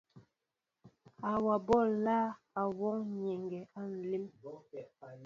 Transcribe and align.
Awaɓó 1.31 1.77
nláá 1.93 2.25
a 2.59 2.61
wɔ 2.77 2.89
nyɛŋgɛ 3.17 3.59
á 3.79 3.81
nlém. 3.93 4.23